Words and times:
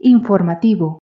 Informativo. 0.00 0.98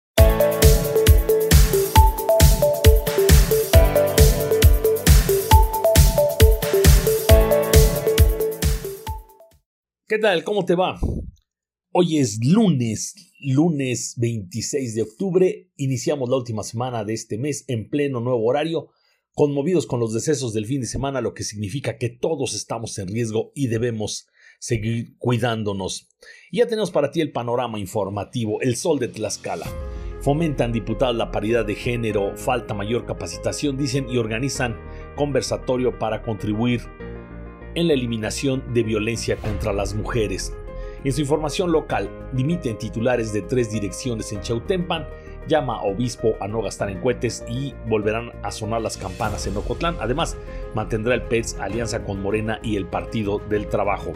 ¿Qué 10.08 10.20
tal? 10.20 10.44
¿Cómo 10.44 10.66
te 10.66 10.76
va? 10.76 11.00
Hoy 11.94 12.20
es 12.20 12.40
lunes, 12.46 13.16
lunes 13.40 14.14
26 14.18 14.94
de 14.94 15.02
octubre. 15.02 15.72
Iniciamos 15.78 16.30
la 16.30 16.36
última 16.36 16.62
semana 16.62 17.04
de 17.04 17.14
este 17.14 17.40
mes 17.40 17.66
en 17.68 17.90
pleno 17.90 18.20
nuevo 18.20 18.46
horario, 18.46 18.90
conmovidos 19.34 19.88
con 19.88 20.00
los 20.00 20.14
decesos 20.14 20.54
del 20.54 20.68
fin 20.68 20.82
de 20.82 20.88
semana, 20.88 21.22
lo 21.22 21.34
que 21.34 21.44
significa 21.44 21.98
que 21.98 22.10
todos 22.10 22.54
estamos 22.54 23.00
en 23.00 23.08
riesgo 23.08 23.52
y 23.56 23.66
debemos 23.66 24.28
seguir 24.62 25.18
cuidándonos. 25.18 26.08
Y 26.52 26.60
ya 26.60 26.68
tenemos 26.68 26.92
para 26.92 27.12
ti 27.12 27.20
el 27.20 27.32
panorama 27.32 27.80
informativo, 27.80 28.62
el 28.62 28.76
sol 28.76 29.00
de 29.00 29.08
Tlaxcala. 29.08 29.66
Fomentan 30.22 30.72
diputados 30.72 31.16
la 31.16 31.32
paridad 31.32 31.66
de 31.66 31.74
género, 31.74 32.38
falta 32.38 32.76
mayor 32.76 33.08
capacitación, 33.08 33.76
dicen, 33.76 34.08
y 34.08 34.18
organizan 34.18 34.78
conversatorio 35.16 35.98
para 35.98 36.22
contribuir 36.22 36.82
en 37.74 37.88
la 37.88 37.94
eliminación 37.94 38.64
de 38.72 38.84
violencia 38.84 39.36
contra 39.38 39.74
las 39.74 39.96
mujeres. 39.96 40.54
En 41.04 41.12
su 41.12 41.22
información 41.22 41.72
local, 41.72 42.12
dimiten 42.32 42.78
titulares 42.78 43.34
de 43.34 43.42
tres 43.42 43.72
direcciones 43.72 44.32
en 44.32 44.42
Chautempan, 44.42 45.08
llama 45.48 45.78
a 45.78 45.82
obispo 45.82 46.36
a 46.40 46.48
no 46.48 46.62
gastar 46.62 46.92
en 46.92 47.02
cohetes 47.02 47.44
y 47.50 47.74
volverán 47.88 48.32
a 48.44 48.52
sonar 48.52 48.82
las 48.82 48.98
campanas 48.98 49.48
en 49.48 49.58
Ocotlán. 49.58 49.96
Además, 50.00 50.38
mantendrá 50.76 51.16
el 51.16 51.24
PETS 51.24 51.58
alianza 51.60 52.04
con 52.04 52.22
Morena 52.22 52.60
y 52.62 52.76
el 52.76 52.86
Partido 52.86 53.40
del 53.50 53.68
Trabajo. 53.68 54.14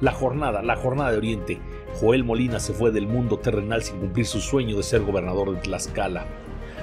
La 0.00 0.12
jornada, 0.12 0.62
la 0.62 0.76
jornada 0.76 1.12
de 1.12 1.18
Oriente. 1.18 1.60
Joel 2.00 2.24
Molina 2.24 2.58
se 2.58 2.72
fue 2.72 2.90
del 2.90 3.06
mundo 3.06 3.38
terrenal 3.38 3.82
sin 3.82 3.98
cumplir 3.98 4.24
su 4.24 4.40
sueño 4.40 4.78
de 4.78 4.82
ser 4.82 5.02
gobernador 5.02 5.54
de 5.54 5.60
Tlaxcala. 5.60 6.24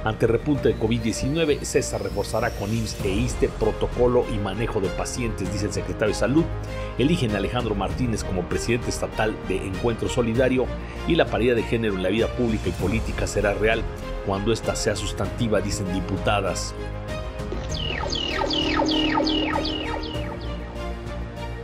Ante 0.03 0.27
repunte 0.27 0.69
de 0.69 0.79
COVID-19, 0.79 1.61
César 1.63 2.03
reforzará 2.03 2.51
con 2.51 2.71
IMSS 2.71 3.03
e 3.03 3.09
ISTE 3.09 3.49
protocolo 3.49 4.23
y 4.31 4.37
manejo 4.37 4.79
de 4.79 4.89
pacientes, 4.89 5.51
dice 5.51 5.65
el 5.65 5.73
secretario 5.73 6.13
de 6.13 6.19
Salud. 6.19 6.43
Eligen 6.99 7.31
a 7.31 7.37
Alejandro 7.37 7.73
Martínez 7.73 8.23
como 8.23 8.47
presidente 8.47 8.89
estatal 8.89 9.35
de 9.47 9.65
Encuentro 9.65 10.09
Solidario 10.09 10.67
y 11.07 11.15
la 11.15 11.25
paridad 11.25 11.55
de 11.55 11.63
género 11.63 11.95
en 11.95 12.03
la 12.03 12.09
vida 12.09 12.27
pública 12.27 12.69
y 12.69 12.73
política 12.73 13.25
será 13.25 13.55
real 13.55 13.81
cuando 14.27 14.53
ésta 14.53 14.75
sea 14.75 14.95
sustantiva, 14.95 15.59
dicen 15.59 15.91
diputadas. 15.91 16.75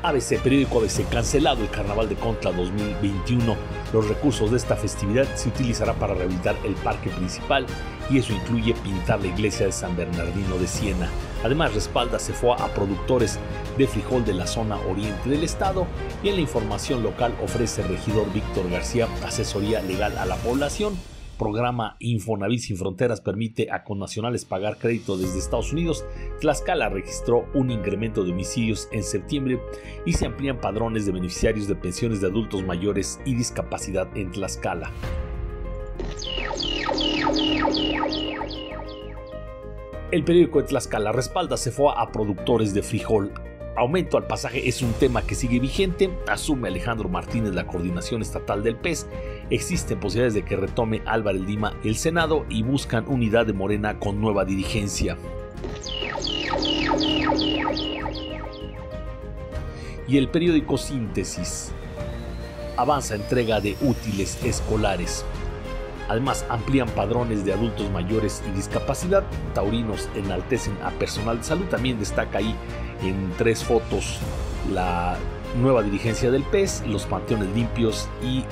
ABC, 0.04 0.38
periódico 0.42 0.80
ABC, 0.80 1.08
cancelado 1.10 1.64
el 1.64 1.70
Carnaval 1.70 2.10
de 2.10 2.16
Contra 2.16 2.52
2021. 2.52 3.56
Los 3.94 4.10
recursos 4.10 4.52
de 4.52 4.58
esta 4.58 4.76
festividad 4.76 5.26
se 5.36 5.48
utilizará 5.48 5.94
para 5.94 6.14
rehabilitar 6.14 6.58
el 6.66 6.74
parque 6.76 7.10
principal 7.10 7.66
y 8.10 8.18
eso 8.18 8.34
incluye 8.34 8.74
pintar 8.74 9.22
la 9.22 9.28
iglesia 9.28 9.66
de 9.66 9.72
San 9.72 9.96
Bernardino 9.96 10.58
de 10.58 10.68
Siena. 10.68 11.10
Además, 11.44 11.74
respalda 11.74 12.20
fue 12.20 12.52
a 12.52 12.68
productores 12.74 13.40
de 13.78 13.88
frijol 13.88 14.26
de 14.26 14.34
la 14.34 14.46
zona 14.46 14.78
oriente 14.90 15.30
del 15.30 15.44
estado 15.44 15.88
y 16.22 16.30
en 16.30 16.36
la 16.36 16.42
información 16.42 17.02
local 17.02 17.34
ofrece 17.42 17.82
el 17.82 17.88
regidor 17.88 18.32
Víctor 18.34 18.70
García 18.70 19.08
asesoría 19.26 19.82
legal 19.82 20.18
a 20.18 20.26
la 20.26 20.36
población 20.36 20.98
programa 21.38 21.96
Infonavit 22.00 22.60
sin 22.60 22.78
Fronteras 22.78 23.22
permite 23.22 23.72
a 23.72 23.84
connacionales 23.84 24.46
pagar 24.46 24.78
crédito 24.78 25.18
desde 25.18 25.40
Estados 25.40 25.74
Unidos, 25.74 26.06
Tlaxcala 26.40 26.90
registró 26.90 27.46
un 27.54 27.72
incremento 27.72 28.24
de 28.24 28.32
homicidios 28.32 28.88
en 28.92 29.04
septiembre 29.04 29.60
y 30.06 30.14
se 30.14 30.26
amplían 30.26 30.62
padrones 30.62 31.06
de 31.06 31.12
beneficiarios 31.12 31.68
de 31.68 31.76
pensiones 31.76 32.22
de 32.22 32.28
adultos 32.28 32.64
mayores 32.64 33.20
y 33.26 33.36
discapacidad 33.36 34.08
en 34.16 34.32
Tlaxcala. 34.32 34.92
El 40.12 40.24
periódico 40.24 40.62
de 40.62 40.68
Tlaxcala 40.68 41.12
respalda 41.12 41.58
fue 41.58 41.92
a 41.96 42.12
productores 42.12 42.74
de 42.74 42.84
frijol 42.84 43.34
aumento 43.76 44.18
al 44.18 44.28
pasaje 44.28 44.68
es 44.68 44.82
un 44.82 44.94
tema 44.94 45.26
que 45.26 45.36
sigue 45.36 45.60
vigente, 45.60 46.10
asume 46.28 46.68
Alejandro 46.68 47.10
Martínez 47.10 47.54
la 47.54 47.66
coordinación 47.66 48.22
estatal 48.22 48.64
del 48.64 48.76
PES, 48.76 49.08
existen 49.50 50.00
posibilidades 50.00 50.34
de 50.34 50.44
que 50.44 50.56
retome 50.56 51.02
Álvaro 51.06 51.40
Lima 51.40 51.76
el 51.84 51.96
Senado 51.96 52.46
y 52.50 52.64
buscan 52.64 53.06
unidad 53.08 53.46
de 53.46 53.54
Morena 53.54 54.00
con 54.00 54.22
nueva 54.22 54.46
dirigencia. 54.46 55.18
Y 60.08 60.18
el 60.18 60.30
periódico 60.30 60.78
Síntesis 60.78 61.72
avanza 62.78 63.16
entrega 63.16 63.62
de 63.62 63.76
útiles 63.82 64.44
escolares. 64.44 65.26
Además, 66.10 66.46
amplían 66.50 66.90
padrones 66.90 67.46
de 67.46 67.54
adultos 67.54 67.90
mayores 67.92 68.44
y 68.48 68.56
discapacidad. 68.56 69.24
Taurinos 69.54 70.10
enaltecen 70.16 70.78
a 70.84 70.92
personal 70.92 71.38
de 71.38 71.44
salud. 71.44 71.66
También 71.66 72.00
destaca 72.00 72.40
ahí 72.40 72.56
en 73.02 73.32
tres 73.38 73.64
fotos 73.64 74.20
la 74.72 75.18
nueva 75.58 75.84
dirigencia 75.84 76.32
del 76.32 76.44
PES, 76.44 76.84
los 76.88 77.06
panteones 77.06 77.50
limpios 77.50 78.08
y 78.22 78.44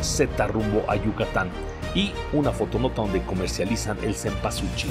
Z 0.00 0.46
rumbo 0.48 0.84
a 0.88 0.96
Yucatán. 0.96 1.50
Y 1.94 2.12
una 2.32 2.52
fotonota 2.52 3.02
donde 3.02 3.22
comercializan 3.22 3.98
el 4.02 4.14
cempasúchil. 4.14 4.90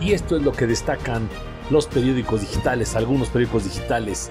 Y 0.00 0.12
esto 0.12 0.36
es 0.36 0.42
lo 0.42 0.52
que 0.52 0.66
destacan 0.66 1.28
los 1.70 1.86
periódicos 1.86 2.40
digitales, 2.40 2.96
algunos 2.96 3.28
periódicos 3.28 3.64
digitales 3.64 4.30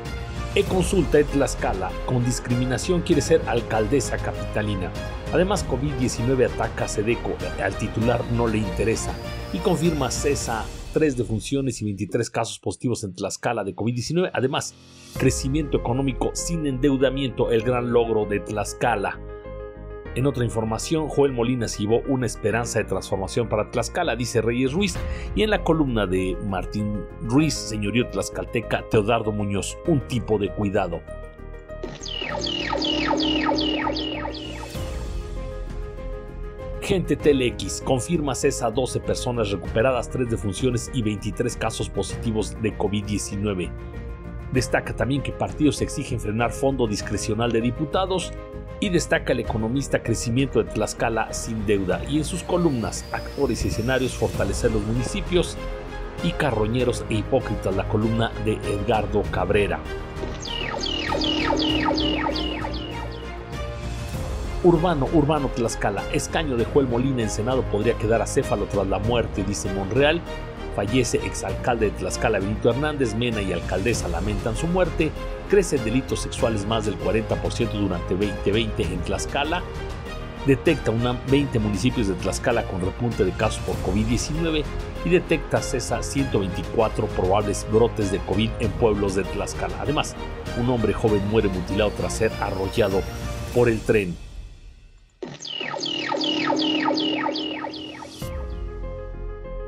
e-Consulta 0.56 1.20
en 1.20 1.28
Tlaxcala, 1.28 1.92
con 2.06 2.26
discriminación 2.26 3.02
quiere 3.02 3.22
ser 3.22 3.42
alcaldesa 3.48 4.18
capitalina. 4.18 4.92
Además, 5.32 5.66
COVID-19 5.68 6.52
ataca 6.52 6.86
a 6.86 6.88
Sedeco, 6.88 7.36
al 7.64 7.78
titular 7.78 8.24
no 8.32 8.48
le 8.48 8.58
interesa. 8.58 9.14
Y 9.54 9.60
confirma 9.60 10.10
cesa 10.10 10.66
3 10.94 11.18
defunciones 11.18 11.82
y 11.82 11.86
23 11.86 12.30
casos 12.32 12.60
positivos 12.60 13.04
en 13.04 13.14
Tlaxcala 13.14 13.64
de 13.64 13.76
COVID-19. 13.76 14.32
Además, 14.34 14.74
crecimiento 15.18 15.78
económico 15.78 16.32
sin 16.34 16.66
endeudamiento, 16.66 17.52
el 17.52 17.62
gran 17.62 17.94
logro 17.94 18.26
de 18.26 18.40
Tlaxcala. 18.40 19.20
En 20.16 20.26
otra 20.26 20.44
información, 20.44 21.08
Joel 21.08 21.34
Molina 21.34 21.68
llevó 21.68 22.02
una 22.08 22.26
esperanza 22.26 22.80
de 22.80 22.86
transformación 22.86 23.48
para 23.48 23.70
Tlaxcala, 23.70 24.16
dice 24.16 24.42
Reyes 24.42 24.74
Ruiz, 24.74 24.98
y 25.36 25.44
en 25.44 25.52
la 25.52 25.64
columna 25.64 26.08
de 26.08 26.36
Martín 26.48 27.06
Ruiz, 27.22 27.54
señorío 27.54 28.10
tlaxcalteca, 28.10 28.84
Teodardo 28.90 29.32
Muñoz, 29.32 29.78
un 29.86 30.02
tipo 30.08 30.40
de 30.40 30.50
cuidado. 30.50 31.02
Gente 36.82 37.16
TLX 37.16 37.82
confirma 37.82 38.34
cesa 38.34 38.72
12 38.72 39.02
personas 39.02 39.52
recuperadas, 39.52 40.10
3 40.10 40.28
defunciones 40.28 40.90
y 40.92 41.04
23 41.04 41.56
casos 41.56 41.88
positivos 41.88 42.60
de 42.64 42.76
COVID-19. 42.76 43.72
Destaca 44.52 44.96
también 44.96 45.22
que 45.22 45.32
partidos 45.32 45.84
exigen 45.84 46.20
frenar 46.20 46.52
fondo 46.52 46.88
discrecional 46.88 47.52
de 47.52 47.62
diputados 47.62 48.34
y 48.80 48.90
destaca 48.90 49.34
el 49.34 49.40
economista 49.40 50.02
crecimiento 50.02 50.64
de 50.64 50.72
Tlaxcala 50.72 51.34
sin 51.34 51.66
deuda 51.66 52.02
y 52.08 52.18
en 52.18 52.26
sus 52.26 52.44
columnas 52.44 53.06
actores 53.12 53.66
y 53.66 53.68
escenarios 53.68 54.14
fortalecer 54.14 54.72
los 54.72 54.84
municipios 54.84 55.58
y 56.24 56.32
carroñeros 56.32 57.06
e 57.10 57.16
hipócritas 57.16 57.76
la 57.76 57.88
columna 57.88 58.32
de 58.46 58.54
Edgardo 58.54 59.24
Cabrera. 59.32 59.80
Urbano, 64.62 65.08
Urbano 65.14 65.50
Tlaxcala, 65.50 66.04
escaño 66.12 66.58
de 66.58 66.66
Juel 66.66 66.88
Molina 66.88 67.22
en 67.22 67.30
Senado 67.30 67.64
podría 67.64 67.94
quedar 67.94 68.22
acéfalo 68.22 68.66
tras 68.66 68.88
la 68.88 69.00
muerte, 69.00 69.44
dice 69.44 69.72
Monreal. 69.74 70.22
Fallece 70.76 71.18
exalcalde 71.26 71.88
de 71.88 71.98
Tlaxcala 71.98 72.40
Benito 72.40 72.70
Hernández, 72.70 73.16
Mena 73.16 73.42
y 73.42 73.54
alcaldesa 73.54 74.10
lamentan 74.10 74.56
su 74.58 74.68
muerte. 74.68 75.12
Crecen 75.50 75.84
delitos 75.84 76.22
sexuales 76.22 76.66
más 76.68 76.86
del 76.86 76.98
40% 77.00 77.72
durante 77.72 78.16
2020 78.16 78.84
en 78.84 79.00
Tlaxcala. 79.00 79.64
Detecta 80.46 80.92
una 80.92 81.20
20 81.30 81.58
municipios 81.60 82.08
de 82.08 82.14
Tlaxcala 82.14 82.64
con 82.64 82.82
repunte 82.82 83.26
de 83.26 83.32
casos 83.32 83.62
por 83.64 83.76
COVID-19 83.78 84.64
y 85.06 85.10
detecta 85.10 85.62
cesa 85.62 86.04
124 86.04 87.08
probables 87.08 87.66
brotes 87.72 88.12
de 88.12 88.20
COVID 88.20 88.50
en 88.60 88.72
pueblos 88.74 89.16
de 89.16 89.24
Tlaxcala. 89.24 89.76
Además, 89.82 90.16
un 90.60 90.70
hombre 90.70 90.94
joven 90.94 91.28
muere 91.30 91.50
mutilado 91.50 91.92
tras 91.92 92.14
ser 92.14 92.32
arrollado 92.40 93.02
por 93.56 93.70
el 93.70 93.80
tren. 93.82 94.16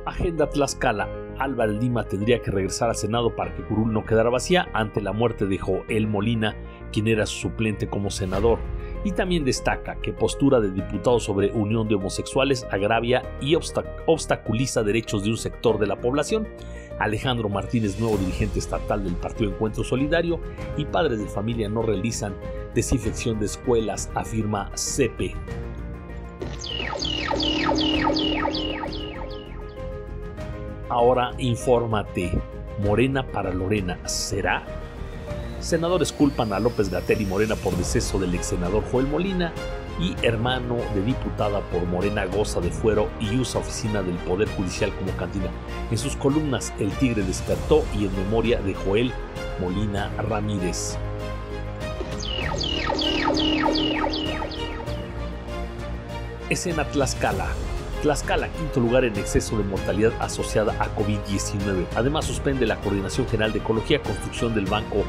Agenda 0.06 0.48
Tlaxcala. 0.48 1.10
Álvaro 1.42 1.72
Lima 1.72 2.04
tendría 2.04 2.40
que 2.40 2.52
regresar 2.52 2.90
al 2.90 2.96
Senado 2.96 3.36
para 3.36 3.56
que 3.56 3.64
Curul 3.64 3.92
no 3.92 4.06
quedara 4.06 4.30
vacía 4.30 4.70
ante 4.74 5.02
la 5.02 5.12
muerte 5.12 5.48
de 5.48 5.58
Joel 5.58 6.08
Molina, 6.08 6.56
quien 6.92 7.08
era 7.08 7.26
su 7.26 7.40
suplente 7.40 7.88
como 7.88 8.12
senador. 8.12 8.60
Y 9.04 9.14
también 9.14 9.44
destaca 9.44 9.96
que 9.96 10.14
postura 10.14 10.60
de 10.60 10.72
diputado 10.72 11.20
sobre 11.20 11.52
unión 11.52 11.88
de 11.88 11.96
homosexuales 11.96 12.68
agravia 12.70 13.24
y 13.42 13.56
obstaculiza 13.56 14.84
derechos 14.84 15.24
de 15.24 15.32
un 15.32 15.38
sector 15.38 15.80
de 15.80 15.88
la 15.88 16.00
población. 16.00 16.48
Alejandro 17.00 17.50
Martínez, 17.50 18.00
nuevo 18.00 18.18
dirigente 18.18 18.60
estatal 18.60 19.04
del 19.04 19.16
Partido 19.16 19.50
Encuentro 19.50 19.84
Solidario, 19.84 20.40
y 20.78 20.86
padres 20.86 21.18
de 21.18 21.26
familia 21.26 21.68
no 21.68 21.82
realizan 21.82 22.36
desinfección 22.76 23.40
de 23.40 23.48
escuelas, 23.48 24.12
afirma 24.14 24.70
CEPE. 24.76 25.34
Ahora 30.92 31.32
infórmate. 31.38 32.38
Morena 32.84 33.26
para 33.26 33.54
Lorena, 33.54 33.98
¿será? 34.10 34.66
Senadores 35.62 36.12
culpan 36.12 36.52
a 36.52 36.60
López 36.60 36.90
Gatel 36.90 37.22
y 37.22 37.26
Morena 37.26 37.56
por 37.56 37.78
deceso 37.78 38.20
del 38.20 38.36
ex 38.36 38.48
senador 38.48 38.84
Joel 38.92 39.08
Molina 39.08 39.54
y 40.02 40.18
hermano 40.22 40.76
de 40.94 41.02
diputada 41.02 41.62
por 41.62 41.86
Morena 41.86 42.26
goza 42.26 42.60
de 42.60 42.72
fuero 42.72 43.08
y 43.22 43.38
usa 43.38 43.62
oficina 43.62 44.04
del 44.04 44.16
Poder 44.16 44.50
Judicial 44.50 44.94
como 44.96 45.16
cantina. 45.16 45.50
En 45.90 45.98
sus 45.98 46.18
columnas 46.18 46.74
El 46.78 46.92
Tigre 46.98 47.24
despertó 47.24 47.86
y 47.98 48.08
en 48.08 48.16
memoria 48.26 48.60
de 48.60 48.74
Joel 48.74 49.14
Molina 49.62 50.12
Ramírez. 50.18 50.98
Escena 56.50 56.84
Tlaxcala. 56.84 57.48
Tlaxcala, 58.02 58.50
quinto 58.54 58.80
lugar 58.80 59.06
en 59.06 59.16
exceso 59.16 59.60
de 59.60 59.64
mortalidad 59.64 60.12
asociada 60.20 60.74
a 60.80 60.96
COVID-19. 60.96 61.86
Además, 61.96 62.26
suspende 62.26 62.66
la 62.66 62.82
Coordinación 62.82 63.28
General 63.28 63.54
de 63.54 63.60
Ecología, 63.60 64.02
construcción 64.02 64.56
del 64.56 64.66
Banco 64.66 65.04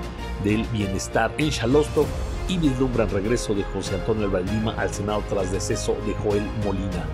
del 0.45 0.65
Bienestar 0.65 1.33
en 1.39 1.51
Xalosto 1.51 2.05
y 2.49 2.59
vislumbran 2.59 3.09
regreso 3.09 3.55
de 3.55 3.63
José 3.65 3.95
Antonio 3.95 4.29
Lima 4.29 4.75
al 4.75 4.93
Senado 4.93 5.23
tras 5.27 5.51
deceso 5.51 5.97
de 6.07 6.13
Joel 6.15 6.45
Molina. 6.65 7.07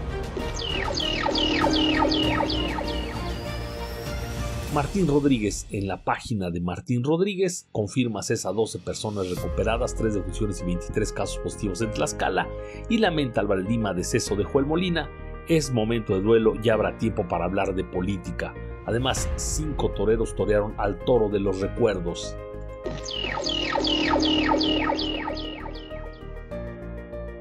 Martín 4.75 5.06
Rodríguez, 5.06 5.66
en 5.70 5.86
la 5.86 6.02
página 6.02 6.50
de 6.50 6.60
Martín 6.60 7.04
Rodríguez, 7.04 7.69
confirma 7.70 8.22
cesa 8.22 8.52
12 8.52 8.80
personas 8.80 9.30
recuperadas, 9.30 9.94
3 9.94 10.14
defunciones 10.14 10.60
y 10.60 10.64
23 10.64 11.12
casos 11.12 11.38
positivos 11.38 11.80
en 11.82 11.92
Tlaxcala 11.92 12.48
y 12.88 12.98
lamenta 12.98 13.42
al 13.42 13.64
Lima 13.64 13.94
deceso 13.94 14.34
de 14.34 14.42
Joel 14.42 14.66
Molina 14.66 15.08
es 15.49 15.71
momento 15.71 16.15
de 16.15 16.21
duelo, 16.21 16.55
ya 16.61 16.75
habrá 16.75 16.99
tiempo 16.99 17.27
para 17.27 17.47
hablar 17.47 17.75
de 17.75 17.83
política. 17.83 18.55
Además, 18.87 19.29
cinco 19.37 19.91
toreros 19.91 20.35
torearon 20.35 20.75
al 20.77 20.99
toro 21.05 21.29
de 21.29 21.41
los 21.41 21.61
recuerdos. 21.61 22.37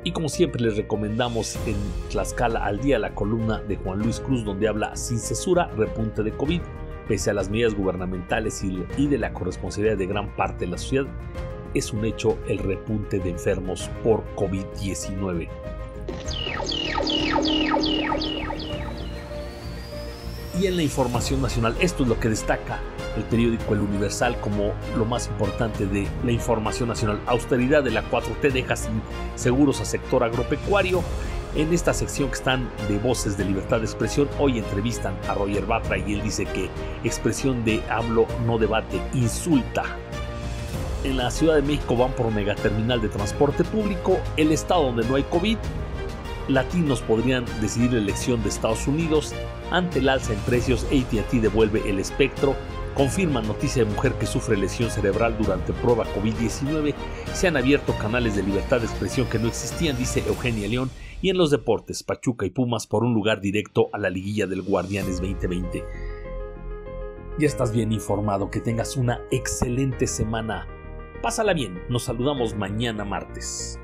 Y 0.04 0.12
como 0.12 0.30
siempre 0.30 0.62
les 0.62 0.78
recomendamos 0.78 1.58
en 1.68 1.76
Tlaxcala 2.10 2.64
al 2.64 2.80
día 2.80 2.98
la 2.98 3.14
columna 3.14 3.62
de 3.62 3.76
Juan 3.76 4.00
Luis 4.00 4.22
Cruz 4.22 4.46
donde 4.46 4.70
habla 4.70 4.96
sin 4.96 5.20
cesura 5.20 5.68
repunte 5.76 6.24
de 6.24 6.32
COVID. 6.32 6.62
Pese 7.10 7.30
a 7.30 7.34
las 7.34 7.50
medidas 7.50 7.76
gubernamentales 7.76 8.64
y 8.64 9.08
de 9.08 9.18
la 9.18 9.34
corresponsabilidad 9.34 9.98
de 9.98 10.08
gran 10.08 10.34
parte 10.36 10.66
de 10.66 10.72
la 10.72 10.78
sociedad, 10.78 11.08
es 11.74 11.92
un 11.94 12.06
hecho 12.06 12.38
el 12.48 12.60
repunte 12.60 13.20
de 13.20 13.30
enfermos 13.30 13.90
por 14.04 14.24
COVID-19. 14.36 15.50
Y 20.60 20.66
en 20.66 20.76
la 20.76 20.82
información 20.82 21.42
nacional, 21.42 21.76
esto 21.80 22.02
es 22.02 22.10
lo 22.10 22.20
que 22.20 22.30
destaca 22.30 22.80
el 23.16 23.24
periódico 23.24 23.74
El 23.74 23.82
Universal 23.82 24.40
como 24.40 24.74
lo 24.98 25.06
más 25.06 25.28
importante 25.28 25.86
de 25.86 26.08
la 26.24 26.32
información 26.32 26.90
nacional. 26.90 27.20
Austeridad 27.28 27.84
de 27.84 27.92
la 27.92 28.04
4T 28.10 28.52
deja 28.52 28.76
sin 28.76 29.02
seguros 29.36 29.82
a 29.82 29.86
sector 29.86 30.24
agropecuario. 30.24 31.04
En 31.56 31.72
esta 31.74 31.94
sección 31.94 32.30
que 32.30 32.36
están 32.36 32.70
de 32.88 32.98
voces 32.98 33.38
de 33.38 33.46
libertad 33.46 33.78
de 33.80 33.86
expresión, 33.86 34.28
hoy 34.40 34.58
entrevistan 34.58 35.16
a 35.28 35.36
Roger 35.36 35.66
Batra 35.66 35.98
y 35.98 36.14
él 36.14 36.24
dice 36.24 36.46
que 36.46 36.70
expresión 37.04 37.64
de 37.64 37.84
hablo 37.90 38.26
no 38.46 38.58
debate, 38.58 39.00
insulta. 39.14 39.84
En 41.04 41.18
la 41.18 41.30
Ciudad 41.30 41.56
de 41.56 41.62
México 41.62 41.96
van 41.96 42.14
por 42.14 42.32
megaterminal 42.32 43.00
de 43.00 43.10
transporte 43.10 43.64
público, 43.64 44.18
el 44.38 44.52
estado 44.52 44.84
donde 44.84 45.08
no 45.08 45.16
hay 45.16 45.24
COVID 45.24 45.58
latinos 46.48 47.02
podrían 47.02 47.46
decidir 47.62 47.94
la 47.94 48.00
elección 48.00 48.42
de 48.44 48.50
Estados 48.50 48.88
Unidos. 48.88 49.34
Ante 49.72 50.00
el 50.00 50.10
alza 50.10 50.34
en 50.34 50.40
precios, 50.40 50.86
ATT 50.86 51.34
devuelve 51.42 51.90
el 51.90 52.00
espectro. 52.00 52.56
Confirma 52.96 53.42
noticia 53.42 53.84
de 53.84 53.92
mujer 53.92 54.14
que 54.14 54.26
sufre 54.26 54.58
lesión 54.58 54.90
cerebral 54.90 55.38
durante 55.38 55.74
prueba 55.74 56.06
COVID-19. 56.16 56.96
Se 57.34 57.48
han 57.48 57.58
abierto 57.58 57.94
canales 57.98 58.36
de 58.36 58.44
libertad 58.44 58.80
de 58.80 58.88
expresión 58.88 59.28
que 59.28 59.40
no 59.40 59.48
existían, 59.48 59.98
dice 59.98 60.24
Eugenia 60.26 60.68
León. 60.68 60.90
Y 61.22 61.30
en 61.30 61.38
los 61.38 61.52
deportes, 61.52 62.04
Pachuca 62.04 62.46
y 62.46 62.50
Pumas 62.50 62.88
por 62.88 63.04
un 63.04 63.14
lugar 63.14 63.42
directo 63.42 63.90
a 63.92 63.98
la 63.98 64.10
liguilla 64.10 64.48
del 64.48 64.62
Guardianes 64.62 65.20
2020. 65.20 65.84
Ya 67.40 67.46
estás 67.46 67.72
bien 67.72 67.92
informado, 67.92 68.50
que 68.50 68.62
tengas 68.62 68.98
una 68.98 69.22
excelente 69.32 70.08
semana. 70.08 70.68
Pásala 71.22 71.54
bien, 71.54 71.82
nos 71.90 72.04
saludamos 72.04 72.56
mañana 72.56 73.04
martes. 73.04 73.80